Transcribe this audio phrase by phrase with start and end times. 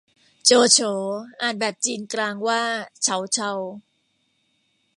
[0.45, 0.79] โจโฉ
[1.41, 2.61] อ่านแบบจีนกลางว่า
[3.01, 3.51] เฉาเชา